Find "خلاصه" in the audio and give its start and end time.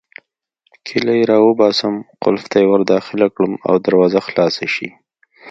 4.27-4.65